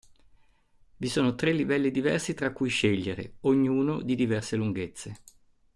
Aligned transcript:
Vi 0.97 1.07
sono 1.09 1.35
tre 1.35 1.51
livelli 1.53 1.91
diversi 1.91 2.33
tra 2.33 2.51
cui 2.51 2.69
scegliere, 2.69 3.33
ognuno 3.41 4.01
di 4.01 4.15
diverse 4.15 4.55
lunghezze. 4.55 5.17